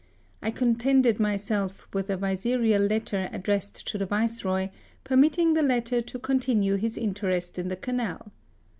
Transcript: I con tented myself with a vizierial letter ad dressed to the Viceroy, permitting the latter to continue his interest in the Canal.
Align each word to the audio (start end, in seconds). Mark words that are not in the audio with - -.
I 0.41 0.49
con 0.49 0.77
tented 0.77 1.19
myself 1.19 1.87
with 1.93 2.09
a 2.09 2.17
vizierial 2.17 2.89
letter 2.89 3.29
ad 3.31 3.43
dressed 3.43 3.87
to 3.89 3.99
the 3.99 4.07
Viceroy, 4.07 4.69
permitting 5.03 5.53
the 5.53 5.61
latter 5.61 6.01
to 6.01 6.17
continue 6.17 6.73
his 6.75 6.97
interest 6.97 7.59
in 7.59 7.67
the 7.67 7.75
Canal. 7.75 8.31